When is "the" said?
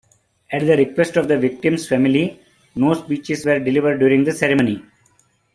0.65-0.75, 1.27-1.37, 4.23-4.31